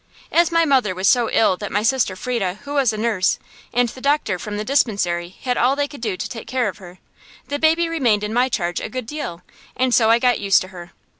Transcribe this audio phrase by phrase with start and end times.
[0.31, 3.37] As my mother was so ill that my sister Frieda, who was nurse,
[3.71, 6.79] and the doctor from the dispensary had all they could do to take care of
[6.79, 6.97] her,
[7.49, 9.43] the baby remained in my charge a good deal,
[9.77, 10.93] and so I got used to her.